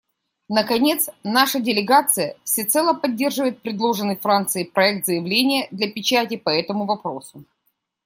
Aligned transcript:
Наконец, 0.49 1.11
наша 1.23 1.59
делегация 1.59 2.35
всецело 2.43 2.93
поддерживает 2.95 3.61
предложенный 3.61 4.15
Францией 4.15 4.65
проект 4.65 5.05
заявления 5.05 5.67
для 5.69 5.91
печати 5.91 6.37
по 6.37 6.49
этому 6.49 6.87
вопросу. 6.87 7.43